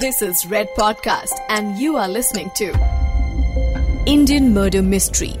This 0.00 0.20
is 0.22 0.44
Red 0.46 0.68
Podcast, 0.76 1.38
and 1.48 1.78
you 1.78 1.96
are 1.96 2.08
listening 2.08 2.50
to 2.56 2.72
Indian 4.06 4.52
Murder 4.52 4.82
Mystery. 4.82 5.36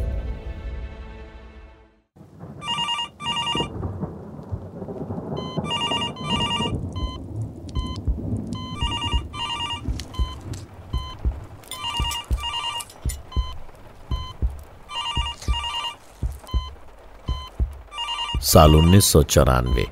साल 18.52 18.74
उन्नीस 18.76 19.04
सौ 19.12 19.22
चौरानवे 19.34 19.84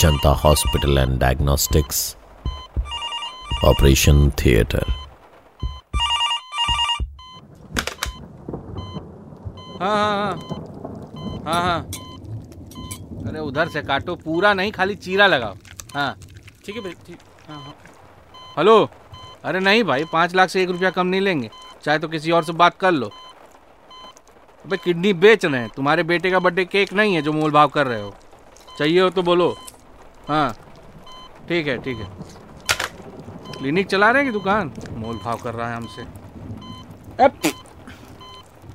जनता 0.00 0.30
hospital 0.42 0.98
and 0.98 1.18
diagnostics 1.20 1.98
operation 3.65 4.29
theatre. 4.29 4.85
हाँ 9.81 9.89
हाँ 9.89 10.15
हाँ। 10.15 10.35
हाँ 11.45 11.61
हाँ। 11.61 11.79
अरे 13.27 13.39
उधर 13.39 13.69
से 13.69 13.81
काटो 13.81 14.15
पूरा 14.15 14.53
नहीं 14.53 14.71
खाली 14.71 14.95
चीरा 14.95 15.27
लगाओ। 15.27 15.55
हाँ। 15.95 16.15
ठीक 16.65 16.75
है 16.75 16.81
भाई 16.81 16.93
ठीक। 17.07 17.17
हाँ 17.49 17.61
हाँ। 17.61 17.75
हेलो? 18.57 18.89
अरे 19.45 19.59
नहीं 19.59 19.83
भाई 19.83 20.03
पाँच 20.03 20.35
लाख 20.35 20.49
से 20.49 20.63
एक 20.63 20.69
रुपया 20.69 20.89
कम 20.89 21.07
नहीं 21.07 21.21
लेंगे। 21.21 21.49
चाहे 21.83 21.99
तो 21.99 22.07
किसी 22.07 22.31
और 22.31 22.43
से 22.43 22.53
बात 22.53 22.77
कर 22.77 22.91
लो। 22.91 23.11
अबे 24.65 24.77
किडनी 24.77 25.13
बेच 25.13 25.45
रहे 25.45 25.61
हैं। 25.61 25.69
तुम्हारे 25.69 26.03
बेटे 26.03 26.31
का 26.31 26.39
बर्थडे 26.39 26.65
केक 26.65 26.93
नहीं 26.93 27.15
है 27.15 27.21
जो 27.21 27.33
मोल 27.33 27.51
भाव 27.51 27.67
कर 27.67 27.87
रहे 27.87 28.01
हो। 28.01 28.13
चाहिए 28.79 29.01
हो 29.01 29.09
तो 29.09 29.23
बोलो। 29.23 29.57
हाँ। 30.27 30.53
ठीक 31.49 31.67
है 31.67 31.77
ठीक 31.77 31.97
है। 31.97 32.40
क्लिनिक 33.61 33.87
चला 33.87 34.09
रहे 34.11 34.23
हैं 34.23 34.31
कि 34.31 34.37
दुकान? 34.39 34.71
मोल 34.91 35.17
भाव 35.17 35.37
कर 35.37 35.53
रहा 35.53 35.69
है 35.69 35.75
हमसे! 35.75 36.01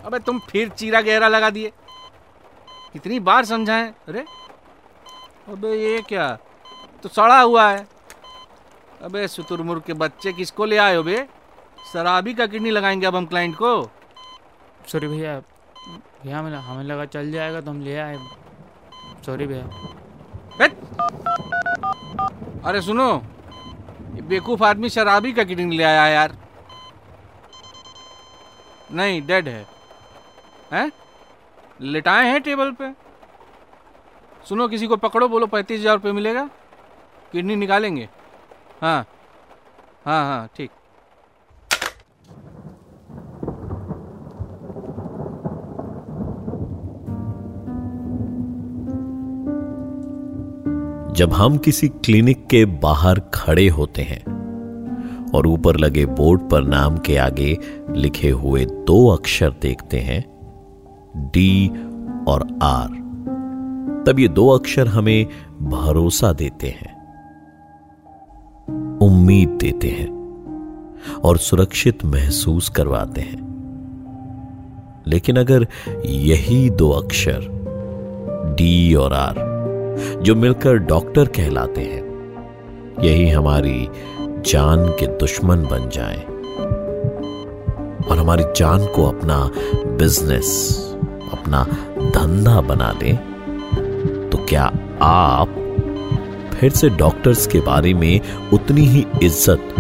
अबे 0.06 0.18
तुम 0.18 0.38
फिर 0.38 0.68
चीरा 0.68 1.00
गहरा 1.00 1.28
लगा 1.28 1.50
दिए। 1.50 1.72
कितनी 2.92 3.18
बार 3.20 3.44
समझाएँ 3.44 3.88
अरे? 4.08 4.24
अबे 5.48 5.72
ये 5.76 6.00
क्या? 6.08 6.28
तो 7.02 7.08
सड़ा 7.08 7.40
हुआ 7.40 7.68
है। 7.70 7.86
अबे 9.02 9.26
सुतुरमुर्ग 9.28 9.82
के 9.86 9.92
बच्चे 9.92 10.32
किसको 10.32 10.64
ले 10.64 10.76
आए 10.76 10.96
हो 10.96 11.02
बे? 11.02 11.26
शराबी 11.92 12.34
का 12.34 12.46
किडनी 12.46 12.70
लगाएँगे 12.70 13.06
अब 13.06 13.16
हम 13.16 13.26
क्लाइंट 13.26 13.54
को। 13.54 13.90
सॉरी 14.92 15.08
भैया 15.08 15.38
भैया 15.38 16.38
हमें 16.38 16.56
हमें 16.58 16.84
लगा 16.84 17.04
चल 17.04 17.32
जाएगा 17.32 17.60
तो 17.60 17.70
हम 17.70 17.80
ले 17.80 17.96
आए। 17.98 18.18
सॉरी 19.26 19.46
भैया। 19.46 19.64
अरे 22.64 22.80
सुनो 22.82 23.22
बेवकूफ़ 24.22 24.64
आदमी 24.64 24.88
शराबी 24.88 25.32
का 25.32 25.44
किडनी 25.44 25.76
ले 25.76 25.84
आया 25.84 26.06
यार। 26.08 26.36
नहीं 28.92 29.26
डेड 29.26 29.48
है। 29.48 29.66
हैं? 30.72 30.92
लिटाए 31.80 32.26
हैं 32.26 32.40
टेबल 32.42 32.72
पे। 32.72 32.92
सुनो, 34.48 34.68
किसी 34.68 34.86
को 34.86 34.96
पकड़ो, 34.96 35.28
बोलो 35.28 35.46
पैंतीस 35.46 35.80
हज़ार 35.80 35.94
रुपये 35.94 36.12
मिलेगा। 36.12 36.50
किडनी 37.32 37.56
निकालेंगे। 37.56 38.08
हाँ। 38.82 39.06
हाँ 40.06 40.24
हाँ 40.24 40.48
ठीक। 40.56 40.70
जब 51.16 51.32
हम 51.32 51.58
किसी 51.58 51.88
क्लिनिक 51.88 52.46
के 52.46 52.64
बाहर 52.64 53.20
खड़े 53.34 53.68
होते 53.68 54.02
हैं 54.02 54.24
और 55.34 55.46
ऊपर 55.46 55.76
लगे 55.76 56.06
बोर्ड 56.06 56.40
पर 56.50 56.62
नाम 56.62 56.98
के 56.98 57.16
आगे 57.16 57.58
लिखे 57.90 58.30
हुए 58.30 58.64
दो 58.64 59.08
अक्षर 59.08 59.50
देखते 59.62 59.98
हैं 59.98 60.24
डी 61.16 61.68
और 62.28 62.58
आर 62.62 62.88
तब 64.06 64.18
ये 64.18 64.28
दो 64.28 64.48
अक्षर 64.48 64.86
हमें 64.86 65.26
भरोसा 65.62 66.32
देते 66.32 66.68
हैं, 66.68 66.96
उम्मीद 68.98 69.48
देते 69.48 69.88
हैं 69.88 70.16
और 71.24 71.38
सुरक्षित 71.38 72.04
महसूस 72.04 72.68
करवाते 72.68 73.20
हैं। 73.20 73.46
लेकिन 75.06 75.36
अगर 75.36 75.66
यही 76.06 76.70
दो 76.70 76.90
अक्षर 76.90 77.40
डी 78.58 78.94
और 78.94 79.12
आर 79.12 79.55
जो 80.22 80.34
मिलकर 80.34 80.78
डॉक्टर 80.78 81.24
कहलाते 81.24 81.80
हैं। 81.80 82.04
यही 83.04 83.28
हमारी 83.30 83.88
जान 84.46 84.86
के 84.88 85.06
दुश्मन 85.06 85.62
बन 85.62 85.88
जाएँ 85.92 86.22
और 88.00 88.18
हमारी 88.18 88.44
जान 88.56 88.86
को 88.86 89.06
अपना 89.06 89.38
बिज़नेस 89.96 90.76
अपना 91.32 91.62
धंधा 92.10 92.60
बना 92.60 92.90
लें 93.02 93.16
तो 94.30 94.38
क्या 94.38 94.64
आप 95.02 95.62
फिर 96.54 96.70
से 96.70 96.88
डॉक्टर्स 96.90 97.46
के 97.46 97.60
बारे 97.60 97.94
में 97.94 98.20
उतनी 98.52 98.86
ही 98.86 99.06
इज़्ज़त 99.22 99.74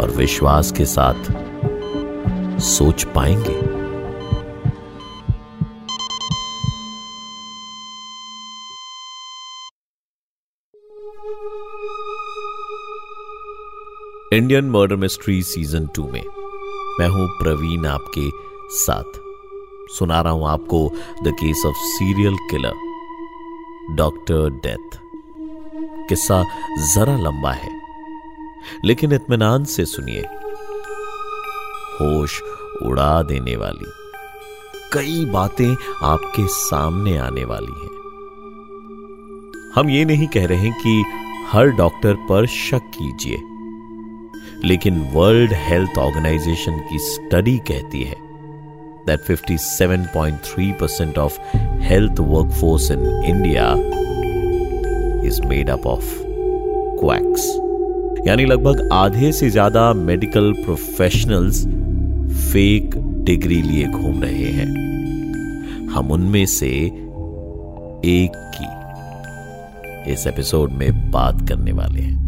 और 0.00 0.10
विश्वास 0.10 0.72
के 0.72 0.84
साथ 0.84 1.32
सोच 2.60 3.04
पाएँगे? 3.04 3.73
Indian 14.34 14.70
murder 14.70 14.96
mystery 14.96 15.42
season 15.42 15.86
two 15.86 16.04
में। 16.04 16.22
मैं 16.98 17.08
हूँ 17.08 17.26
प्रवीण 17.38 17.86
आपके 17.86 18.28
साथ। 18.76 19.18
सुना 19.88 20.20
रहा 20.20 20.32
हूँ 20.32 20.48
आपको 20.48 20.80
the 21.24 21.32
case 21.32 21.62
of 21.66 21.76
serial 21.76 22.36
killer 22.50 23.94
doctor 23.96 24.48
death 24.64 24.98
किस्सा 26.08 26.42
जरा 26.94 27.16
लंबा 27.16 27.52
है, 27.52 27.70
लेकिन 28.84 29.12
इतमान 29.12 29.64
से 29.64 29.84
सुनिए। 29.84 30.26
होश 31.94 32.40
उड़ा 32.82 33.22
देने 33.22 33.56
वाली। 33.56 33.92
कई 34.92 35.24
बातें 35.24 35.72
आपके 36.02 36.46
सामने 36.48 37.16
आने 37.18 37.44
वाली 37.44 37.80
हैं। 37.80 37.94
हम 39.74 39.90
ये 39.90 40.04
नहीं 40.04 40.28
कह 40.28 40.46
रहे 40.46 40.58
हैं 40.58 40.78
कि 40.82 41.02
हर 41.48 41.66
डॉक्टर 41.68 42.14
पर 42.28 42.46
शक 42.46 42.92
कीजिए। 42.94 43.42
लेकिन 44.64 45.00
वर्ल्ड 45.12 45.52
हेल्थ 45.60 45.98
ऑर्गेनाइजेशन 45.98 46.78
की 46.90 46.98
स्टडी 47.04 47.56
कहती 47.70 48.02
है 48.02 48.22
that 49.06 49.20
57.3 49.22 50.78
percent 50.78 51.18
of 51.18 51.36
health 51.82 52.20
workforce 52.20 52.90
in 52.90 53.04
India 53.24 53.66
is 55.22 55.40
made 55.42 55.70
up 55.70 55.86
of 55.86 56.06
quacks. 56.98 57.46
यानी 58.26 58.44
लगभग 58.44 58.88
आधे 58.92 59.30
से 59.32 59.48
ज़्यादा 59.50 59.92
मेडिकल 59.94 60.52
प्रोफेशनल्स 60.64 61.64
फेक 62.52 62.96
डिग्री 63.24 63.60
लिए 63.62 63.86
घूम 63.86 64.22
रहे 64.22 64.50
हैं 64.52 64.68
हम 65.94 66.10
उनमें 66.12 66.44
से 66.46 66.70
एक 68.06 68.40
की 68.56 70.12
इस 70.12 70.26
एपिसोड 70.26 70.72
में 70.72 71.10
बात 71.10 71.48
करने 71.48 71.72
वाले 71.72 72.00
हैं 72.00 72.23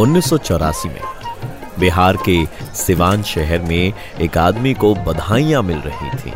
उन्नीस 0.00 0.24
सौ 0.24 0.36
चौरासी 0.36 0.88
में 0.88 1.00
बिहार 1.80 2.16
के 2.28 2.44
सिवान 2.74 3.22
शहर 3.22 3.60
में 3.60 3.92
एक 4.20 4.36
आदमी 4.38 4.72
को 4.74 4.94
बधाइयाँ 4.94 5.62
मिल 5.62 5.78
रही 5.78 6.10
थी। 6.10 6.32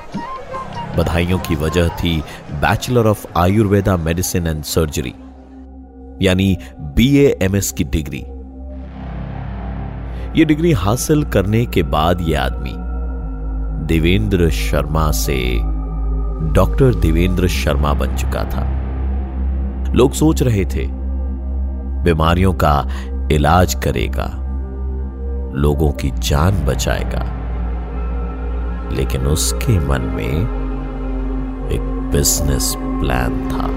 बधाइयों 0.96 1.38
की 1.38 1.54
वजह 1.54 1.88
थी 1.88 2.16
bachelor 2.52 3.06
of 3.06 3.26
Ayurveda 3.36 3.96
medicine 3.96 4.46
and 4.46 4.62
surgery 4.62 5.14
यानी 6.22 6.56
बीएएमएस 6.80 7.70
की 7.72 7.84
डिग्री। 7.84 8.24
ये 10.38 10.44
डिग्री 10.44 10.72
हासिल 10.72 11.24
करने 11.24 11.64
के 11.66 11.82
बाद 11.82 12.20
यह 12.20 12.42
आदमी 12.42 12.74
देवेंद्र 13.86 14.50
शर्मा 14.50 15.10
से 15.12 15.38
डॉक्टर 16.54 16.94
देवेंद्र 16.94 17.48
शर्मा 17.48 17.92
बन 17.94 18.16
चुका 18.16 18.44
था। 18.44 18.64
लोग 19.92 20.12
सोच 20.12 20.42
रहे 20.42 20.64
थे, 20.64 20.86
बीमारियों 22.04 22.52
का 22.54 22.76
इलाज 23.30 23.74
करेगा, 23.74 24.26
लोगों 25.54 25.92
की 25.92 26.10
जान 26.10 26.64
बचाएगा, 26.66 27.22
लेकिन 28.92 29.26
उसके 29.26 29.78
मन 29.78 30.00
में 30.14 30.42
एक 31.72 31.80
बिज़नेस 32.12 32.74
प्लान 32.78 33.48
था। 33.48 33.68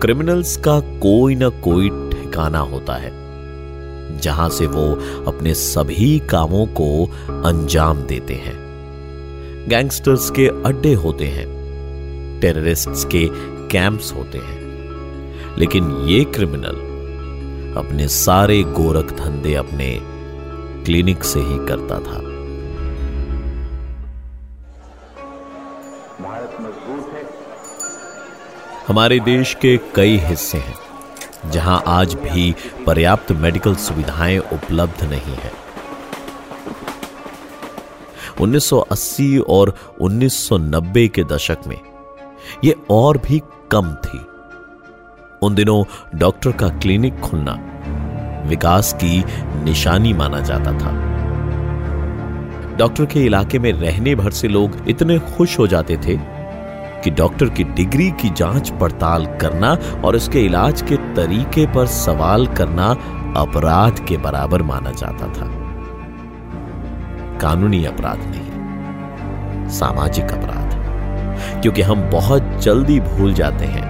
क्रिमिनल्स 0.00 0.56
का 0.56 0.80
कोई 0.80 1.34
ना 1.34 1.48
कोई 1.48 1.88
ठिकाना 1.88 2.58
होता 2.58 2.94
है, 2.94 3.10
जहाँ 4.20 4.48
से 4.48 4.66
वो 4.66 4.84
अपने 5.26 5.54
सभी 5.54 6.18
कामों 6.18 6.66
को 6.66 7.04
अंजाम 7.44 8.02
देते 8.02 8.34
हैं। 8.34 8.54
गैंगस्टर्स 9.68 10.30
के 10.30 10.46
अड्डे 10.64 10.94
होते 10.94 11.24
हैं। 11.24 11.63
टेररिस्ट्स 12.44 13.04
के 13.04 13.28
कैंप्स 13.68 14.12
होते 14.12 14.38
हैं। 14.38 14.62
लेकिन 15.58 15.90
ये 16.06 16.24
क्रिमिनल 16.24 16.92
अपने 17.76 18.08
सारे 18.08 18.62
गोरख 18.62 19.12
धंधे 19.12 19.54
अपने 19.54 20.00
क्लिनिक 20.84 21.24
से 21.24 21.40
ही 21.40 21.58
करता 21.66 21.98
था। 21.98 22.18
हमारे 28.88 29.20
देश 29.20 29.54
के 29.54 29.76
कई 29.94 30.16
हिस्से 30.16 30.58
हैं 30.58 31.50
जहाँ 31.50 31.82
आज 31.86 32.14
भी 32.14 32.54
पर्याप्त 32.86 33.32
मेडिकल 33.32 33.74
सुविधाएँ 33.74 34.38
उपलब्ध 34.38 35.04
नहीं 35.04 35.34
है। 35.34 35.52
1980 38.40 39.38
और 39.38 39.74
1990 40.00 41.08
के 41.08 41.24
दशक 41.24 41.58
में 41.66 41.93
यह 42.64 42.74
और 42.90 43.18
भी 43.18 43.42
कम 43.70 43.94
थी। 44.04 44.18
उन 45.42 45.54
दिनों 45.54 45.82
डॉक्टर 46.18 46.52
का 46.52 46.68
क्लिनिक 46.68 47.20
खुलना 47.20 47.58
विकास 48.46 48.92
की 48.92 49.24
निशानी 49.64 50.12
माना 50.12 50.40
जाता 50.40 50.72
था। 50.72 50.92
डॉक्टर 52.76 53.06
के 53.06 53.24
इलाके 53.24 53.58
में 53.58 53.72
रहने 53.72 54.14
भर 54.14 54.30
से 54.30 54.48
लोग 54.48 54.70
इतने 54.88 55.18
खुश 55.18 55.58
हो 55.58 55.66
जाते 55.66 55.96
थे 55.96 56.16
कि 57.02 57.10
डॉक्टर 57.10 57.48
की 57.48 57.64
डिग्री 57.64 58.10
की 58.10 58.30
जाँच 58.30 58.70
पड़ताल 58.70 59.26
करना 59.26 59.76
और 60.04 60.16
उसके 60.16 60.40
इलाज 60.40 60.82
के 60.82 60.96
तरीके 61.14 61.66
पर 61.66 61.86
सवाल 61.86 62.46
करना 62.46 62.86
अपराध 63.36 64.04
के 64.08 64.16
बराबर 64.16 64.62
माना 64.62 64.90
जाता 64.90 65.26
था। 65.28 65.48
कानूनी 67.38 67.84
अपराध 67.84 68.18
नहीं, 68.18 69.68
सामाजिक 69.68 70.24
अपराध। 70.24 70.83
क्योंकि 71.62 71.82
हम 71.82 72.02
बहुत 72.10 72.42
जल्दी 72.42 73.00
भूल 73.00 73.34
जाते 73.34 73.64
हैं 73.64 73.84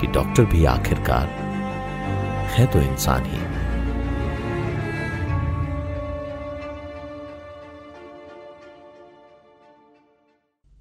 कि 0.00 0.06
डॉक्टर 0.06 0.44
भी 0.44 0.64
आखिरकार 0.64 1.26
है 2.50 2.66
तो 2.66 2.80
इंसान 2.80 3.24
ही। 3.24 3.38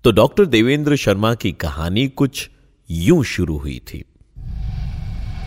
तो 0.03 0.11
डॉक्टर 0.11 0.45
देवेंद्र 0.45 0.95
शर्मा 0.95 1.33
की 1.33 1.51
कहानी 1.51 2.07
कुछ 2.07 2.49
यूँ 2.89 3.23
शुरू 3.23 3.57
हुई 3.57 3.79
थी। 3.79 4.03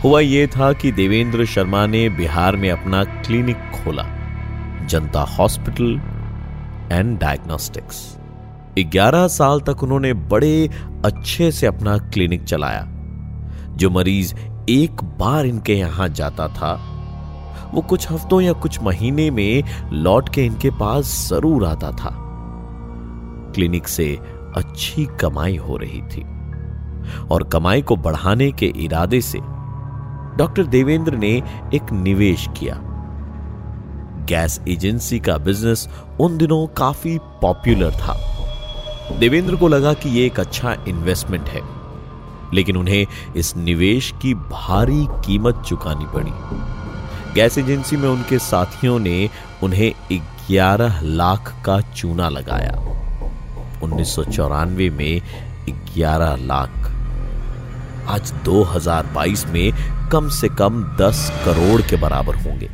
हुआ 0.04 0.20
यह 0.20 0.46
था 0.46 0.72
कि 0.72 0.92
देवेंद्र 0.92 1.44
शर्मा 1.46 1.86
ने 1.86 2.08
बिहार 2.08 2.56
में 2.56 2.70
अपना 2.70 3.04
क्लिनिक 3.04 3.56
खोला, 3.56 4.04
जनता 4.86 5.20
हॉस्पिटल 5.20 6.00
एंड 6.92 7.18
डायग्नोस्टिक्स। 7.18 8.18
11 8.78 9.26
साल 9.28 9.60
तक 9.60 9.82
उन्होंने 9.82 10.12
बड़े 10.12 10.68
अच्छे 11.04 11.50
से 11.52 11.66
अपना 11.66 11.98
क्लिनिक 11.98 12.44
चलाया। 12.44 12.86
जो 13.76 13.90
मरीज़ 13.90 14.34
एक 14.70 15.04
बार 15.18 15.46
इनके 15.46 15.74
यहाँ 15.74 16.08
जाता 16.08 16.48
था, 16.48 16.72
वो 17.74 17.82
कुछ 17.82 18.10
हफ्तों 18.10 18.40
या 18.40 18.52
कुछ 18.52 18.82
महीने 18.82 19.30
में 19.30 19.62
लौट 19.92 20.28
के 20.28 20.44
इनके 20.46 20.70
पास 20.70 21.28
ज़रूर 21.28 21.64
आता 21.64 21.90
था। 21.90 22.10
क्लिनिक 23.54 23.88
से 23.88 24.18
अच्छी 24.56 25.06
कमाई 25.20 25.56
हो 25.56 25.76
रही 25.76 26.02
थी 26.02 26.22
और 27.30 27.42
कमाई 27.42 27.82
को 27.82 27.96
बढ़ाने 27.96 28.50
के 28.52 28.66
इरादे 28.66 29.20
से 29.20 29.38
डॉक्टर 30.38 30.66
देवेंद्र 30.66 31.16
ने 31.16 31.42
एक 31.74 31.92
निवेश 31.92 32.48
किया। 32.58 32.78
गैस 34.28 34.60
एजेंसी 34.68 35.18
का 35.20 35.38
बिज़नेस 35.38 35.88
उन 36.20 36.38
दिनों 36.38 36.66
काफ़ी 36.66 37.18
पॉपुलर 37.42 37.90
था। 37.90 38.31
देवेंद्र 39.18 39.56
को 39.56 39.68
लगा 39.68 39.92
कि 39.94 40.08
यह 40.08 40.26
एक 40.26 40.40
अच्छा 40.40 40.76
इन्वेस्टमेंट 40.88 41.48
है, 41.48 41.60
लेकिन 42.54 42.76
उन्हें 42.76 43.06
इस 43.36 43.56
निवेश 43.56 44.12
की 44.22 44.34
भारी 44.34 45.06
कीमत 45.26 45.62
चुकानी 45.68 46.04
पड़ी। 46.04 46.32
गैस 47.34 47.58
एजेंसी 47.58 47.96
में 47.96 48.08
उनके 48.08 48.38
साथियों 48.38 48.98
ने 48.98 49.30
उन्हें 49.62 49.92
11 50.12 51.00
लाख 51.02 51.62
का 51.64 51.80
चूना 51.80 52.28
लगाया। 52.28 52.72
उन्नीस 53.82 54.14
सौ 54.14 54.24
चौरानवे 54.24 54.90
में 54.90 55.20
11 55.68 56.36
लाख। 56.36 56.90
आज 58.08 58.32
2022 58.44 59.46
में 59.46 59.72
कम 60.12 60.28
से 60.28 60.48
कम 60.48 60.82
10 61.00 61.30
करोड़ 61.44 61.82
के 61.82 61.96
बराबर 61.96 62.36
होंगे। 62.36 62.70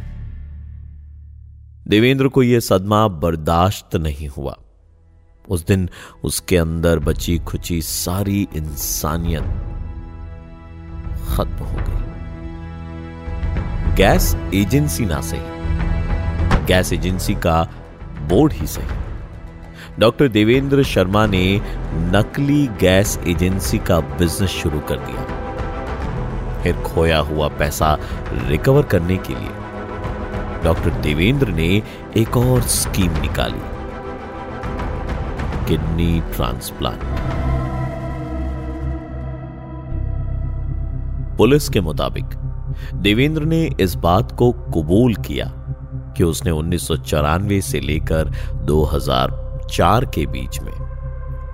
देवेंद्र 1.88 2.29
को 2.29 2.43
यह 2.43 2.61
सदमा 2.61 3.08
बर्दाश्त 3.08 3.96
नहीं 3.96 4.29
हुआ। 4.29 4.56
उस 5.48 5.66
दिन 5.66 5.88
उसके 6.24 6.56
अंदर 6.56 6.98
बची 6.98 7.38
खुची 7.38 7.82
सारी 7.82 8.48
इंसानियत 8.56 9.42
खत्म 11.28 11.64
हो 11.64 11.76
गई। 11.76 12.06
गैस 13.94 14.36
एजेंसी 14.54 15.04
ना 15.06 15.20
सही। 15.20 16.66
गैस 16.66 16.92
एजेंसी 16.92 17.34
का 17.34 17.62
बोर्ड 18.28 18.52
ही 18.52 18.66
सही। 18.66 18.96
डॉक्टर 19.98 20.28
देवेंद्र 20.28 20.82
शर्मा 20.82 21.26
ने 21.26 21.60
नकली 21.94 22.66
गैस 22.66 23.18
एजेंसी 23.26 23.78
का 23.78 24.00
बिज़नेस 24.00 24.50
शुरू 24.50 24.80
कर 24.80 24.96
दिया। 24.96 25.22
फिर 26.62 26.76
खोया 26.76 27.18
हुआ 27.18 27.48
पैसा 27.48 27.98
रिकवर 28.32 28.82
करने 28.82 29.16
के 29.16 29.34
लिए 29.34 29.52
डॉक्टर 30.64 30.90
देवेंद्र 30.90 31.48
ने 31.48 31.82
एक 32.16 32.36
और 32.36 32.62
स्कीम 32.62 33.20
निकाली। 33.20 33.77
किडनी 35.68 36.20
ट्रांसप्लांट 36.20 37.00
पुलिस 41.38 41.68
के 41.68 41.80
मुताबिक, 41.80 42.24
देवेंद्र 42.94 43.42
ने 43.42 43.70
इस 43.80 43.94
बात 43.94 44.32
को 44.32 44.52
कबूल 44.52 45.14
किया 45.14 45.44
कि 46.16 46.24
उसने 46.24 46.50
उन्नीस 46.50 46.88
सौ 46.88 46.96
चौरानवे 46.96 47.60
से 47.60 47.80
लेकर 47.80 48.32
2004 48.64 50.04
के 50.04 50.26
बीच 50.26 50.60
में 50.60 50.72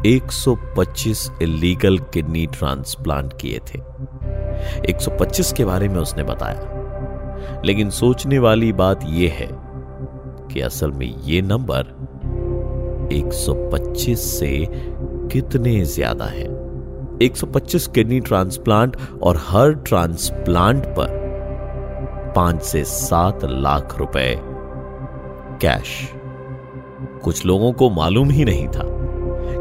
125 0.07 1.31
इलीगल 1.43 1.99
किडनी 1.99 2.47
ट्रांसप्लांट 2.47 3.33
किए 3.41 3.59
थे। 3.59 3.81
125 4.89 5.53
के 5.53 5.65
बारे 5.65 5.89
में 5.89 6.01
उसने 6.01 6.23
बताया। 6.23 7.63
लेकिन 7.65 7.91
सोचने 7.91 8.39
वाली 8.39 8.73
बात 8.73 9.01
यह 9.05 9.33
है 9.33 9.49
कि 10.55 10.61
असल 10.61 10.91
में 10.91 11.23
यह 11.25 11.43
नंबर 11.43 12.05
125 13.13 14.19
से 14.31 14.67
कितने 15.33 15.85
ज़्यादा 15.85 16.25
है? 16.25 16.47
125 17.23 17.87
किडनी 17.87 18.21
ट्रांसप्लांट 18.21 18.97
और 19.23 19.41
हर 19.41 19.73
ट्रांसप्लांट 19.81 20.85
पर 20.99 21.23
पाँच 22.37 22.63
से 22.63 22.85
सात 22.85 23.45
लाख 23.45 23.99
रुपए 23.99 24.35
कैश। 25.63 25.91
कुछ 27.25 27.45
लोगों 27.47 27.73
को 27.73 27.91
मालूम 27.91 28.31
ही 28.31 28.45
नहीं 28.45 28.67
था 28.69 28.85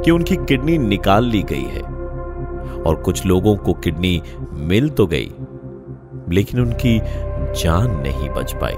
कि 0.01 0.11
उनकी 0.11 0.35
किडनी 0.37 0.77
निकाल 0.77 1.25
ली 1.25 1.41
गई 1.43 1.65
है 1.65 1.81
और 2.83 3.01
कुछ 3.05 3.25
लोगों 3.25 3.55
को 3.57 3.73
किडनी 3.73 4.21
मिल 4.63 4.89
तो 4.89 5.07
गई, 5.07 5.31
लेकिन 6.29 6.59
उनकी 6.59 6.99
जान 7.55 7.91
नहीं 7.97 8.29
बच 8.29 8.53
पाई। 8.53 8.75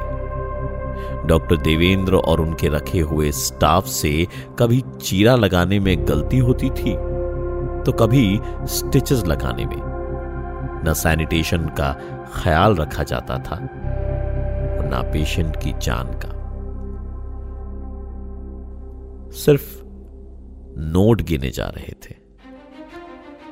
डॉक्टर 1.27 1.57
देवेंद्र 1.57 2.15
और 2.15 2.41
उनके 2.41 2.67
रखे 2.67 2.99
हुए 2.99 3.31
स्टाफ 3.31 3.85
से 3.85 4.27
कभी 4.59 4.83
चीरा 5.01 5.35
लगाने 5.35 5.79
में 5.79 6.07
गलती 6.07 6.37
होती 6.37 6.69
थी 6.69 6.93
तो 7.85 7.91
कभी 7.91 8.39
स्टिचेस 8.67 9.23
लगाने 9.25 9.65
में। 9.65 9.77
न 10.85 10.93
सैनिटेशन 10.93 11.65
का 11.79 11.91
ख्याल 12.33 12.75
रखा 12.75 13.03
जाता 13.03 13.37
था, 13.39 13.55
और 14.77 14.85
ना 14.85 15.01
पेशेंट 15.11 15.55
की 15.55 15.73
जान 15.77 16.07
का। 16.15 16.33
सिर्फ़ 19.35 19.83
नोट 20.79 21.21
गिने 21.21 21.49
जा 21.51 21.67
रहे 21.67 21.93
थे। 22.03 22.15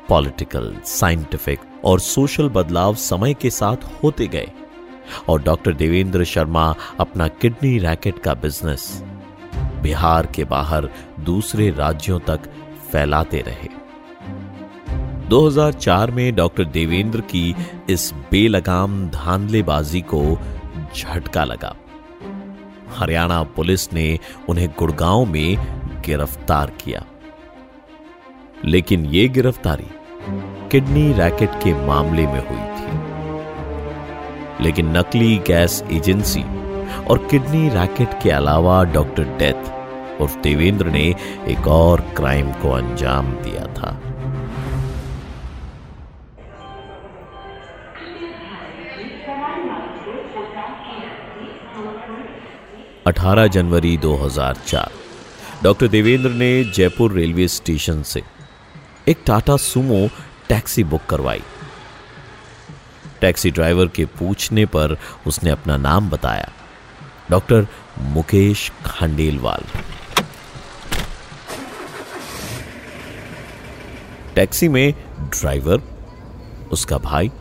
पॉलिटिकल, 0.10 0.76
साइंटिफिक 0.86 1.60
और 1.86 2.00
सोशल 2.00 2.50
बदलाव 2.50 2.96
समय 2.96 3.34
के 3.34 3.50
साथ 3.50 4.04
होते 4.04 4.28
गए। 4.28 4.52
और 5.30 5.44
डॉक्टर 5.44 5.74
देवेंद्र 5.74 6.24
शर्मा 6.24 6.76
अपना 7.00 7.28
किडनी 7.28 7.78
रैकेट 7.78 8.20
का 8.20 8.34
बिज़नेस 8.34 9.04
बिहार 9.56 10.26
के 10.26 10.44
बाहर 10.44 10.90
दूसरे 11.20 11.70
राज्यों 11.70 12.20
तक 12.20 12.40
फैलाते 12.92 13.44
रहे। 13.48 13.84
2004 15.30 16.12
में 16.12 16.36
डॉक्टर 16.36 16.66
देवेंद्र 16.66 17.22
की 17.22 17.56
इस 17.90 18.14
बेलगाम 18.32 19.08
धांधलेबाजी 19.08 20.02
को 20.02 20.40
झटका 20.96 21.44
लगा। 21.44 21.76
हरियाणा 22.98 23.44
पुलिस 23.44 23.94
ने 23.94 24.20
उन्हें 24.50 24.70
गुड़गांव 24.80 25.26
में 25.26 25.58
गिरफ़्तार 26.06 26.70
किया। 26.70 27.06
लेकिन 28.66 29.06
यह 29.06 29.32
गिरफ्तारी 29.32 29.88
किडनी 30.72 31.14
रैकेट 31.14 31.50
के 31.50 31.88
मामले 31.88 32.28
में 32.28 32.48
हुई। 32.50 32.73
लेकिन 34.64 34.98
नकली 34.98 35.36
गैस 35.48 35.84
एजेंसी 35.92 36.44
और 37.04 37.28
किडनी 37.32 37.70
रैकेट 37.70 38.10
के 38.24 38.30
अलावा 38.30 38.84
डॉक्टर 38.84 39.24
डेथ 39.38 40.22
उर्फ़ 40.22 40.38
देवेंद्र 40.38 40.88
ने 40.88 41.04
एक 41.48 41.68
और 41.68 42.02
क्राइम 42.18 42.52
को 42.52 42.72
अंजाम 42.72 43.32
दिया 43.44 43.66
था। 43.74 44.00
18 53.08 53.48
जनवरी 53.48 53.98
2004 53.98 54.92
डॉक्टर 55.64 55.88
देवेंद्र 55.88 56.30
ने 56.30 56.64
जयपुर 56.64 57.12
रेलवे 57.12 57.48
स्टेशन 57.48 58.02
से 58.04 58.22
एक 59.08 59.24
टाटा 59.26 59.58
सुमो 59.58 60.08
टैक्सी 60.50 60.84
बुक 60.84 61.02
करवाई। 61.10 61.42
टैक्सी 63.24 63.52
ड्राइवर 63.52 63.88
के 63.88 64.06
पूछने 64.06 64.66
पर 64.66 64.98
उसने 65.28 65.50
अपना 65.50 65.78
नाम 65.78 66.10
बताया। 66.10 66.52
डॉक्टर 67.32 67.68
मुकेश 68.00 68.72
खांडेलवाल। 68.86 69.64
टैक्सी 74.36 74.68
में 74.68 74.94
ड्राइवर, 75.20 75.82
उसका 76.72 76.98
भाई 76.98 77.32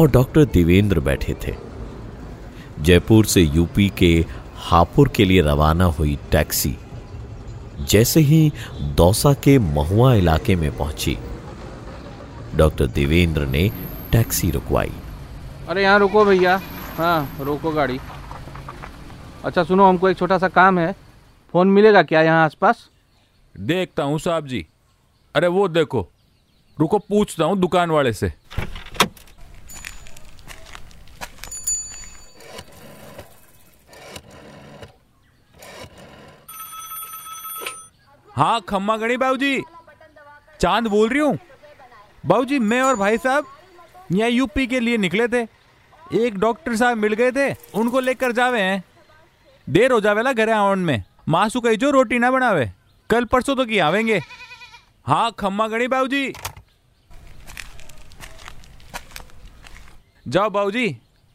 और 0.00 0.10
डॉक्टर 0.10 0.44
देवेंद्र 0.44 1.00
बैठे 1.00 1.36
थे। 1.46 1.54
जयपुर 2.80 3.24
से 3.24 3.40
यूपी 3.40 3.92
के 3.98 4.24
हापुड़ 4.56 5.08
के 5.08 5.24
लिए 5.24 5.42
रवाना 5.42 5.84
हुई 5.84 6.18
टैक्सी 6.32 6.76
जैसे 7.80 8.20
ही 8.20 8.52
दौसा 8.80 9.32
के 9.32 9.58
महुआ 9.58 10.14
इलाके 10.14 10.56
में 10.56 10.76
पहुँची। 10.76 11.18
डॉक्टर 12.54 12.86
देवेंद्र 12.86 13.46
ने 13.46 13.70
टैक्सी 14.12 14.50
रुकवाई। 14.50 14.92
अरे 15.68 15.82
यहाँ 15.82 15.98
रुको 15.98 16.24
भैया। 16.24 16.56
हाँ 16.96 17.36
रोको 17.40 17.70
गाड़ी। 17.72 17.98
अच्छा 19.44 19.62
सुनो, 19.64 19.84
हमको 19.84 20.08
एक 20.08 20.18
छोटा 20.18 20.38
सा 20.38 20.48
काम 20.48 20.78
है। 20.78 20.92
फ़ोन 21.54 21.68
मिलेगा 21.68 22.02
क्या 22.02 22.22
यहाँ 22.22 22.44
आसपास? 22.44 22.88
देखता 23.54 24.02
हूँ 24.02 24.18
साहब 24.18 24.46
जी। 24.46 24.66
अरे 25.34 25.46
वो 25.48 25.66
देखो, 25.68 26.08
रुको, 26.78 26.98
पूछता 26.98 27.44
हूँ 27.44 27.58
दुकान 27.58 27.90
वाले 27.90 28.12
से। 28.12 28.32
हाँ 38.28 38.60
खम्मा 38.68 38.96
गणी 38.96 39.16
बाबू 39.16 39.36
जी 39.36 39.60
चाँद 40.60 40.86
बोल 40.88 41.08
रही 41.08 41.20
हूँ। 41.20 41.38
बाबू 42.24 42.44
जी 42.44 42.58
मैं 42.60 42.80
और 42.82 42.96
भाई 42.96 43.18
साहब 43.18 43.46
यहाँ 44.12 44.30
यूपी 44.30 44.66
के 44.66 44.80
लिए 44.80 44.96
निकले 44.96 45.28
थे। 45.28 45.46
एक 46.12 46.38
डॉक्टर 46.38 46.76
साहब 46.76 46.96
मिल 46.96 47.12
गए 47.12 47.32
थे, 47.32 47.54
उनको 47.74 48.00
लेकर 48.00 48.32
जावे 48.32 48.60
हैं। 48.60 48.82
देर 49.66 49.92
हो 49.92 50.00
जावे 50.00 50.22
ला 50.22 50.32
घरे 50.32 50.52
आवन 50.52 50.78
में। 50.78 51.02
मासू 51.28 51.60
कही, 51.60 51.76
जो 51.76 51.90
रोटी 51.90 52.18
ना 52.18 52.30
बनावे, 52.30 52.70
कल 53.10 53.24
परसों 53.24 53.56
तो 53.56 53.64
की 53.64 53.78
आवेंगे। 53.78 54.20
हाँ 55.06 55.30
खम्मा 55.38 55.68
गणी 55.68 55.88
बाबू 55.88 56.06
जी 56.06 56.32
जाओ 60.28 60.50
बाबू 60.50 60.70
जी 60.70 60.88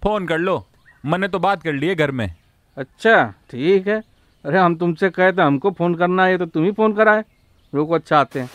फ़ोन 0.03 0.27
कर 0.27 0.37
लो। 0.37 0.65
मैंने 1.05 1.27
तो 1.27 1.39
बात 1.39 1.63
कर 1.63 1.73
ली 1.73 1.87
है 1.87 1.95
घर 1.95 2.11
में। 2.11 2.33
अच्छा 2.77 3.33
ठीक 3.51 3.87
है। 3.87 3.99
अरे, 4.45 4.59
हम 4.59 4.75
तुमसे 4.75 5.09
कहे 5.09 5.31
थे, 5.31 5.41
हमको 5.41 5.71
फ़ोन 5.71 5.95
करना 5.95 6.25
है 6.25 6.37
तो 6.37 6.45
तुम 6.45 6.63
ही 6.63 6.71
फ़ोन 6.71 6.93
कराए। 6.93 7.23
रुको 7.73 7.93
अच्छा 7.93 8.19
आते 8.19 8.39
हैं। 8.39 8.49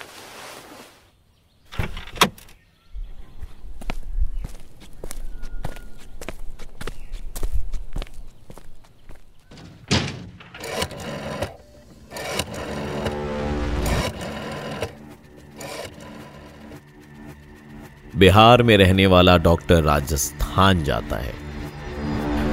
बिहार 18.25 18.62
में 18.62 18.76
रहने 18.76 19.07
वाला 19.07 19.37
डॉक्टर 19.38 19.83
राजस्थान 19.83 20.83
जाता 20.85 21.16
है 21.16 21.33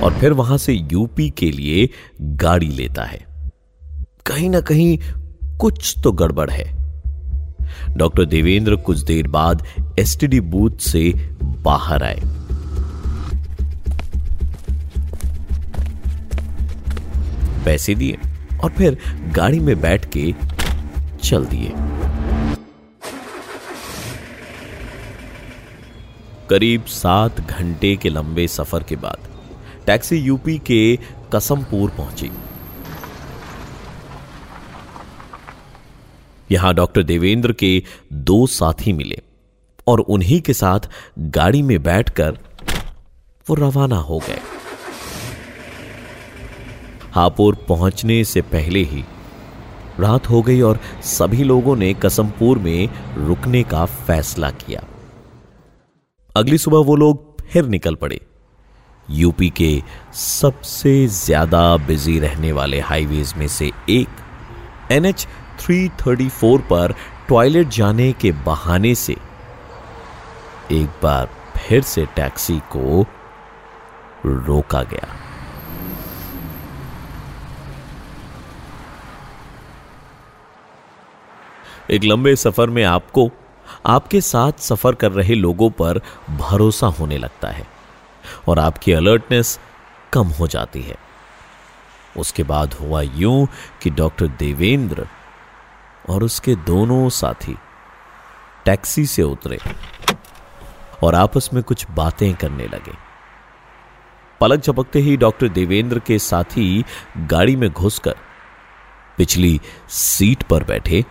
और 0.01 0.18
फिर 0.20 0.34
वहाँ 0.34 0.58
से 0.58 0.74
यूपी 0.74 1.30
के 1.30 1.51
लिए 1.51 1.90
गाड़ी 2.22 2.68
लेता 2.68 3.04
है। 3.04 3.20
कहीं 4.25 4.50
ना 4.50 4.60
कहीं 4.62 4.98
कुछ 5.58 5.96
तो 6.04 6.12
गड़बड़ 6.12 6.50
है। 6.50 6.66
डॉक्टर 7.98 8.25
देवेंद्र 8.25 8.75
कुछ 8.75 9.00
देर 9.00 9.28
बाद 9.28 9.66
एसटीडी 10.00 10.40
बूथ 10.40 10.78
से 10.80 11.34
बाहर 11.44 12.04
आए। 12.04 12.22
पैसे 17.66 17.96
दिए 17.96 18.18
और 18.63 18.70
फिर 18.70 18.98
गाड़ी 19.36 19.60
में 19.60 19.80
बैठ 19.82 20.06
के 20.18 20.34
चल 21.24 21.46
दिए। 21.46 21.74
करीब 26.51 26.86
सात 26.86 27.39
घंटे 27.41 27.96
के 27.96 28.10
लंबे 28.10 28.48
सफ़र 28.48 28.84
के 28.84 28.96
बाद, 28.96 29.27
टैक्सी 29.86 30.17
यूपी 30.17 30.58
के 30.58 31.00
कसमपुर 31.34 31.89
पहुँची। 31.89 32.31
यहाँ 36.51 36.74
डॉक्टर 36.74 37.03
देवेंद्र 37.03 37.53
के 37.53 37.72
दो 38.13 38.48
साथी 38.48 38.93
मिले 38.93 39.22
और 39.88 40.00
उन्हीं 40.00 40.41
के 40.41 40.53
साथ 40.53 40.89
गाड़ी 41.20 41.62
में 41.62 41.84
बैठकर 41.84 42.38
वो 43.48 43.55
रवाना 43.55 43.98
हो 44.01 44.20
गए। 44.20 44.39
हापुर 47.12 47.65
पहुँचने 47.70 48.24
से 48.24 48.41
पहले 48.41 48.84
ही 48.84 49.03
रात 50.00 50.29
हो 50.29 50.41
गई 50.41 50.62
और 50.62 50.79
सभी 51.03 51.43
लोगों 51.43 51.75
ने 51.75 51.93
कसमपुर 51.93 52.60
में 52.60 52.89
रुकने 53.17 53.63
का 53.63 53.86
फैसला 53.86 54.50
किया। 54.50 54.84
अगली 56.35 56.57
सुबह 56.57 56.79
वो 56.88 56.95
लोग 56.95 57.41
फिर 57.41 57.65
निकल 57.65 57.95
पड़े। 57.95 58.19
यूपी 59.09 59.50
के 59.50 59.81
सबसे 60.13 61.07
ज़्यादा 61.07 61.77
बिज़ी 61.77 62.17
रहने 62.19 62.51
वाले 62.51 62.79
हाईवेज 62.79 63.33
में 63.38 63.47
से 63.47 63.71
एक 63.89 64.21
एनएच 64.91 65.27
334 65.59 66.61
पर 66.69 66.93
टॉयलेट 67.29 67.67
जाने 67.67 68.11
के 68.13 68.31
बहाने 68.45 68.93
से 68.95 69.15
एक 70.71 70.89
बार 71.03 71.29
फिर 71.57 71.81
से 71.81 72.05
टैक्सी 72.15 72.57
को 72.75 73.01
रोका 74.25 74.83
गया। 74.83 75.15
एक 81.91 82.03
लंबे 82.03 82.35
सफ़र 82.35 82.69
में 82.69 82.83
आपको 82.83 83.29
आपके 83.85 84.21
साथ 84.21 84.51
सफ़र 84.59 84.95
कर 84.95 85.11
रहे 85.11 85.35
लोगों 85.35 85.69
पर 85.69 86.01
भरोसा 86.29 86.88
होने 86.88 87.17
लगता 87.17 87.47
है 87.47 87.67
और 88.47 88.59
आपकी 88.59 88.91
अलर्टनेस 88.91 89.59
कम 90.13 90.27
हो 90.27 90.47
जाती 90.47 90.81
है। 90.81 90.95
उसके 92.17 92.43
बाद 92.43 92.73
हुआ 92.73 93.01
यूँ 93.01 93.47
कि 93.81 93.89
डॉक्टर 93.89 94.27
देवेंद्र 94.27 95.07
और 96.09 96.23
उसके 96.23 96.55
दोनों 96.55 97.09
साथी 97.09 97.55
टैक्सी 98.65 99.05
से 99.05 99.23
उतरे 99.23 99.59
और 101.03 101.15
आपस 101.15 101.50
में 101.53 101.63
कुछ 101.63 101.85
बातें 101.91 102.33
करने 102.35 102.67
लगे। 102.67 102.93
पलक 104.41 104.59
झपकते 104.59 105.00
ही 105.00 105.17
डॉक्टर 105.17 105.47
देवेंद्र 105.47 106.00
के 106.00 106.19
साथी 106.19 106.83
गाड़ी 107.17 107.55
में 107.55 107.69
घुसकर 107.69 108.15
पिछली 109.17 109.59
सीट 109.89 110.43
पर 110.43 110.63
बैठे 110.63 111.03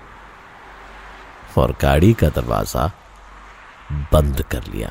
और 1.59 1.77
गाड़ी 1.83 2.13
का 2.13 2.29
दरवाज़ा 2.29 2.91
बंद 4.13 4.43
कर 4.43 4.65
लिया। 4.65 4.91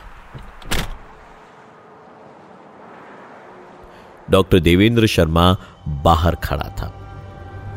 डॉक्टर 4.30 4.60
देवेंद्र 4.60 5.08
शर्मा 5.08 5.56
बाहर 5.88 6.36
खड़ा 6.36 6.70
था। 6.80 6.92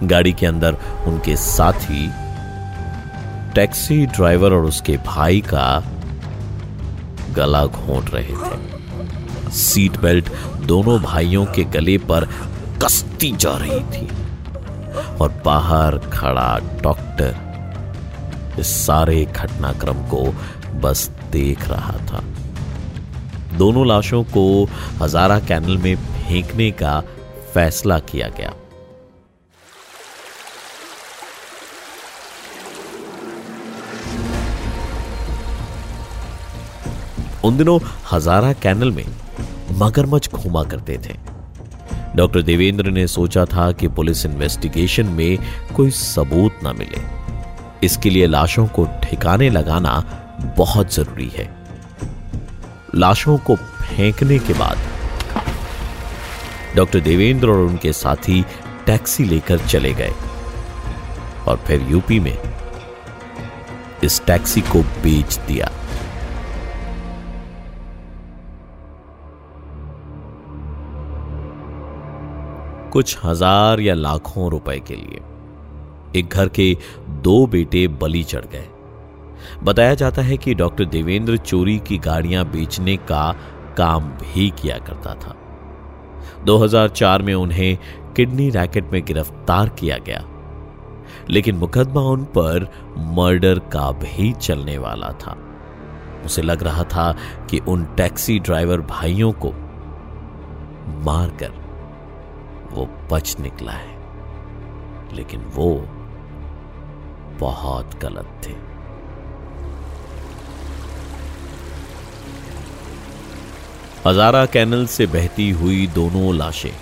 गाड़ी 0.03 0.33
के 0.33 0.47
अंदर 0.47 0.77
उनके 1.07 1.37
साथी, 1.37 2.09
टैक्सी 3.55 4.07
ड्राइवर 4.07 4.53
और 4.53 4.65
उसके 4.65 4.97
भाई 4.97 5.41
का 5.41 5.83
गला 7.33 7.65
घोंट 7.67 8.11
रहे 8.11 8.35
थे। 8.35 9.51
सीट 9.51 9.97
बेल्ट 9.97 10.29
दोनों 10.67 11.01
भाइयों 11.03 11.47
के 11.47 11.65
गले 11.65 11.97
पर 11.99 12.25
कसती 12.83 13.33
जा 13.33 13.57
रही 13.57 13.81
थी। 13.81 14.09
और 15.21 15.43
बाहर 15.45 15.99
खड़ा 15.99 16.59
डॉक्टर 16.83 17.52
इस 18.59 18.87
सारे 18.87 19.25
घटनाक्रम 19.25 19.95
को 19.95 20.35
बस 20.81 21.11
देख 21.33 21.69
रहा 21.69 21.93
था। 21.93 22.25
दोनों 23.59 23.89
लाशों 23.89 24.25
को 24.25 24.69
हजारा 24.99 25.39
कैनल 25.39 25.77
में 25.77 25.97
फेंकने 25.97 26.71
का 26.71 27.01
फैसला 27.55 27.99
किया 27.99 28.29
गया। 28.29 28.55
उन 37.45 37.57
दिनों 37.57 37.81
हजारा 38.13 38.53
कैनल 38.53 38.91
में 38.91 39.05
मगरमच्छ 39.73 40.31
घूमा 40.31 40.65
करते 40.65 40.99
थे। 40.99 41.17
डॉक्टर 42.17 42.43
देवेंद्र 42.43 42.91
ने 42.91 43.07
सोचा 43.07 43.45
था 43.45 43.73
कि 43.73 43.89
पुलिस 43.89 44.27
इन्वेस्टिगेशन 44.27 45.07
में 45.07 45.39
कोई 45.77 45.91
सबूत 45.91 46.59
ना 46.63 46.73
मिले। 46.73 47.22
इसके 47.85 48.11
लिए 48.11 48.27
लाशों 48.27 48.67
को 48.69 48.85
ठिकाने 49.03 49.49
लगाना 49.51 49.93
बहुत 50.57 50.95
ज़रूरी 50.95 51.29
है। 51.35 51.49
लाशों 52.95 53.37
को 53.39 53.57
फेंकने 53.57 54.39
के 54.39 54.55
बाद 54.55 54.91
डॉक्टर 56.77 57.01
देवेंद्र 57.01 57.51
और 57.51 57.59
उनके 57.59 57.93
साथी 57.93 58.43
टैक्सी 58.87 59.25
लेकर 59.25 59.67
चले 59.67 59.93
गए 59.95 60.13
और 61.49 61.63
फिर 61.67 61.87
यूपी 61.91 62.21
में 62.21 62.37
इस 64.05 64.21
टैक्सी 64.27 64.61
को 64.63 64.83
बेच 65.03 65.39
दिया। 65.49 65.71
कुछ 72.93 73.19
हज़ार 73.25 73.81
या 73.81 73.95
लाखों 73.95 74.51
रुपए 74.51 74.79
के 74.79 74.95
लिए। 74.95 75.21
एक 76.17 76.29
घर 76.29 76.49
के 76.49 76.77
दो 77.09 77.47
बेटे 77.47 77.89
बलि 77.89 78.23
चढ़ 78.23 78.45
गए। 78.45 78.69
बताया 79.65 79.95
जाता 79.95 80.23
है 80.23 80.37
कि 80.37 80.55
डॉक्टर 80.55 80.85
देवेंद्र 80.85 81.37
चोरी 81.37 81.79
की 81.79 81.99
गाड़ियाँ 81.99 82.45
बेचने 82.45 82.97
का 82.97 83.37
काम 83.77 84.05
भी 84.05 84.51
किया 84.51 84.79
करता 84.79 85.15
था। 85.15 85.37
2004 86.45 87.23
में 87.23 87.35
उन्हें 87.35 87.79
किडनी 88.17 88.51
रैकेट 88.51 88.93
में 88.93 89.05
गिरफ़्तार 89.05 89.69
किया 89.69 89.99
गया। 89.99 90.25
लेकिन 91.31 91.57
मुकदमा 91.57 92.01
उन 92.01 92.25
पर 92.25 92.73
मर्डर 92.99 93.59
का 93.59 93.93
भी 93.93 94.33
चलने 94.33 94.79
वाला 94.79 95.09
था। 95.09 95.39
उसे 96.25 96.43
लग 96.43 96.63
रहा 96.63 96.85
था 96.85 97.17
कि 97.51 97.59
उन 97.59 97.85
टैक्सी 97.85 98.39
ड्राइवर 98.39 98.81
भाइयों 98.81 99.33
को 99.33 99.53
मारकर 101.05 101.53
वो 102.73 102.89
बच 103.13 103.37
निकला 103.41 103.73
है। 103.73 104.03
लेकिन 105.15 105.41
वो 105.41 105.87
बहुत 107.43 107.95
गलत 108.03 108.29
थे। 108.45 108.55
हजारा 114.07 114.45
कैनल 114.47 114.87
से 114.87 115.07
बहती 115.09 115.51
हुई 115.51 115.87
दोनों 115.87 116.35
लाशें 116.35 116.77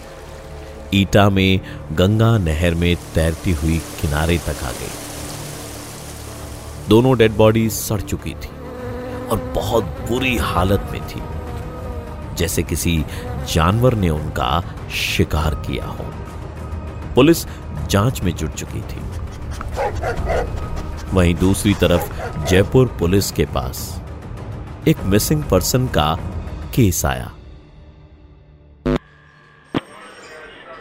ईटा 0.95 1.29
में 1.31 1.61
गंगा 1.93 2.37
नहर 2.39 2.75
में 2.75 2.95
तैरती 3.15 3.53
हुई 3.53 3.79
किनारे 4.01 4.39
तक 4.39 4.65
आ 4.65 4.71
गई। 4.71 4.95
दोनों 6.89 7.17
डेड 7.19 7.37
बॉडी 7.37 7.69
सड़ 7.71 8.01
चुकी 8.01 8.35
थी 8.35 8.53
और 9.29 9.39
बहुत 9.55 9.85
बुरी 10.09 10.37
हालत 10.37 10.89
में 10.93 11.01
थी, 11.09 11.23
जैसे 12.37 12.63
किसी 12.63 13.05
जानवर 13.55 13.95
ने 13.95 14.11
उनका 14.11 14.51
शिकार 14.97 15.55
किया 15.67 15.87
हो। 15.89 16.07
पुलिस 17.15 17.47
जाँच 17.91 18.21
में 18.23 18.35
जुट 18.37 18.55
चुकी 18.55 18.81
थी। 18.81 19.01
वहीं 21.15 21.35
दूसरी 21.35 21.75
तरफ़ 21.75 22.47
जयपुर 22.47 22.87
पुलिस 22.99 23.31
के 23.33 23.45
पास 23.45 24.03
एक 24.89 24.97
मिसिंग 25.05 25.43
पर्सन 25.45 25.87
का 25.87 26.15
केस 26.75 27.05
आया। 27.05 27.31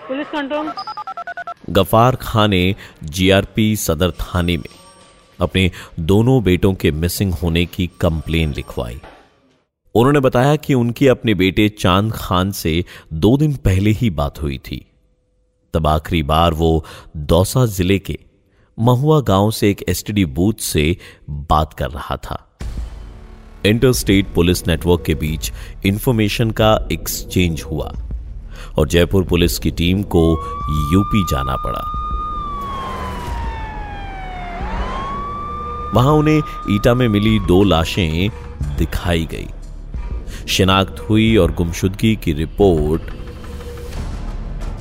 Police 0.07 0.27
control. 0.27 0.71
गफार 1.69 2.15
खान 2.15 2.49
ने 2.49 2.75
जीआरपी 3.03 3.75
सदर 3.75 4.11
थाने 4.11 4.57
में 4.57 4.69
अपने 5.39 5.71
दोनों 5.99 6.41
बेटों 6.43 6.73
के 6.73 6.91
मिसिंग 6.91 7.33
होने 7.33 7.65
की 7.65 7.89
कंप्लेन 8.01 8.53
लिखवाई। 8.53 8.99
उन्होंने 9.95 10.19
बताया 10.19 10.55
कि 10.55 10.73
उनकी 10.73 11.07
अपने 11.07 11.33
बेटे 11.33 11.69
चाँद 11.69 12.11
खान 12.15 12.51
से 12.51 12.85
दो 13.13 13.37
दिन 13.37 13.55
पहले 13.55 13.91
ही 13.91 14.09
बात 14.09 14.41
हुई 14.41 14.57
थी। 14.57 14.85
तब 15.73 15.87
आखिरी 15.87 16.23
बार 16.23 16.53
वो 16.53 16.85
दौसा 17.17 17.65
ज़िले 17.65 17.99
के 17.99 18.17
महुआ 18.81 19.21
गाँव 19.21 19.51
से 19.51 19.69
एक 19.69 19.83
एसटीडी 19.89 20.25
बूथ 20.25 20.53
से 20.53 20.97
बात 21.29 21.73
कर 21.73 21.89
रहा 21.89 22.15
था। 22.15 22.59
इंटर 23.65 23.91
स्टेट 23.91 24.33
पुलिस 24.35 24.67
नेटवर्क 24.67 25.03
के 25.05 25.15
बीच 25.15 25.51
इंफॉर्मेशन 25.85 26.51
का 26.51 26.87
एक्सचेंज 26.91 27.61
हुआ 27.61 27.91
और 28.77 28.87
जयपुर 28.87 29.23
पुलिस 29.23 29.59
की 29.59 29.71
टीम 29.71 30.03
को 30.03 30.31
यूपी 30.93 31.23
जाना 31.23 31.55
पड़ा। 31.55 31.83
वहाँ 35.93 36.13
उन्हें 36.13 36.41
ईटा 36.69 36.93
में 36.93 37.07
मिली 37.07 37.39
दो 37.39 37.63
लाशें 37.63 38.29
दिखाई 38.77 39.25
गई। 39.25 39.47
शिनाख्त 40.47 41.05
हुई 41.09 41.35
और 41.37 41.51
गुमशुदगी 41.51 42.15
की 42.15 42.33
रिपोर्ट 42.33 43.01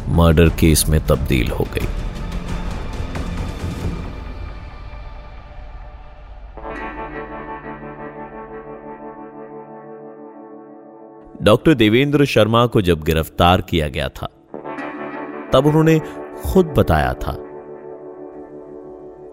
मर्डर 0.09 0.49
केस 0.49 0.89
में 0.89 1.07
तब्दील 1.07 1.51
हो 1.51 1.67
गई। 1.75 1.98
डॉक्टर 11.49 11.75
देवेंद्र 11.75 12.25
शर्मा 12.25 12.67
को 12.67 12.81
जब 12.83 13.03
गिरफ़्तार 13.03 13.61
किया 13.61 13.89
गया 13.89 14.09
था, 14.09 14.27
तब 15.53 15.67
उन्होंने 15.67 15.99
खुद 16.45 16.67
बताया 16.67 17.15
था 17.15 17.37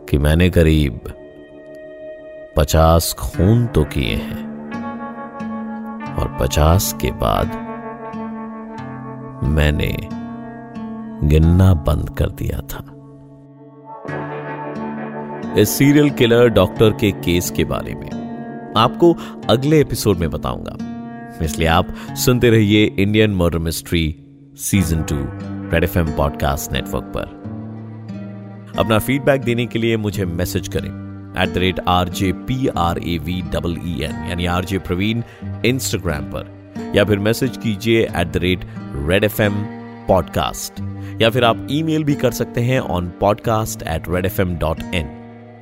कि 0.10 0.18
मैंने 0.18 0.50
करीब 0.50 1.00
पचास 2.58 3.14
खून 3.14 3.66
तो 3.68 3.84
किए 3.84 4.16
हैं 4.16 4.44
और 6.16 6.38
पचास 6.42 6.94
के 7.02 7.12
बाद 7.12 7.48
मैंने 9.44 9.92
गिनना 11.28 11.74
बंद 11.74 12.10
कर 12.10 12.30
दिया 12.30 12.60
था। 12.62 12.84
इस 15.62 15.78
सीरियल 15.78 16.10
किलर 16.10 16.50
डॉक्टर 16.50 16.90
के 16.92 17.12
केस 17.12 17.52
के 17.52 17.64
बारे 17.64 17.96
में 17.96 18.74
आपको 18.78 19.16
अगले 19.50 19.82
एपिसोड 19.82 20.18
में 20.18 20.30
बताऊँगा। 20.30 20.95
इसलिए 21.42 21.68
आप 21.68 21.88
सुनते 22.16 22.50
रहिए 22.50 22.86
Indian 23.00 23.32
murder 23.36 23.58
mystery 23.58 24.04
season 24.58 25.02
two, 25.04 25.16
red 25.72 25.84
F 25.84 25.98
M 26.00 26.12
podcast 26.12 26.72
network 26.72 27.12
पर। 27.18 27.34
अपना 28.80 29.00
फीडबैक 29.00 29.42
देने 29.42 29.66
के 29.66 29.80
लिए 29.80 29.98
मुझे 29.98 30.26
मैसेज 30.26 30.68
करें। 30.68 30.90
At 31.44 31.54
the 31.54 31.58
rate 31.58 31.80
R 31.88 32.10
J 32.10 32.32
P 32.48 32.68
R 32.68 32.98
A 32.98 33.18
V 33.18 33.42
double 33.54 33.78
E 33.86 34.02
N 34.04 34.26
यानी 34.30 34.46
आर 34.46 34.66
जे 34.66 34.80
प्रवीण 34.80 35.22
इंस्टाग्राम 35.66 36.24
पर। 36.26 36.54
या 36.96 37.04
फिर 37.06 37.20
मैसेज 37.20 37.58
कीजिए 37.58 38.04
at 38.04 38.28
the 38.28 38.38
rate 38.38 38.66
red 38.96 39.24
F 39.24 39.42
M 39.42 39.64
podcast 40.08 40.82
या 41.22 41.30
फिर 41.30 41.44
आप 41.44 41.68
ईमेल 41.72 42.04
भी 42.04 42.16
कर 42.16 42.32
सकते 42.32 42.62
हैं 42.62 42.80
on 42.80 43.12
podcast 43.20 43.84
at 43.84 44.10
red 44.10 44.26
F 44.26 44.42
M 44.42 44.58
dot 44.58 44.82
in 44.94 45.08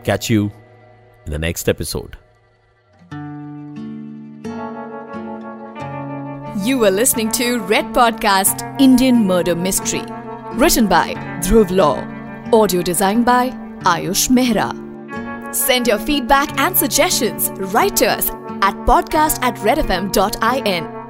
catch 0.05 0.31
you 0.31 0.45
in 0.45 1.33
the 1.33 1.41
next 1.41 1.69
episode 1.69 2.22
You 6.63 6.81
are 6.85 6.91
listening 6.91 7.29
to 7.31 7.59
Red 7.59 7.87
Podcast 7.87 8.79
Indian 8.79 9.27
Murder 9.27 9.53
Mystery. 9.53 10.01
Written 10.53 10.87
by 10.87 11.13
Dhruv 11.43 11.69
Law. 11.71 11.97
Audio 12.57 12.81
designed 12.81 13.25
by 13.25 13.49
Ayush 13.83 14.29
Mehra. 14.29 14.71
Send 15.53 15.87
your 15.89 15.99
feedback 15.99 16.57
and 16.57 16.77
suggestions 16.77 17.49
right 17.73 17.93
to 17.97 18.05
us 18.07 18.29
at 18.61 18.75
podcast 18.87 19.43
at 19.43 19.55
redfm.in. 19.55 21.02